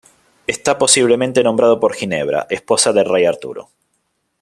Está 0.47 0.79
posiblemente 0.79 1.43
nombrado 1.43 1.79
por 1.79 1.93
Ginebra, 1.93 2.47
esposa 2.49 2.91
del 2.91 3.05
rey 3.05 3.25
Arturo. 3.25 3.69